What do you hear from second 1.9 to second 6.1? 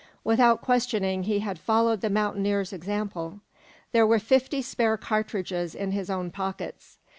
the mountaineer's example. There were fifty spare cartridges in his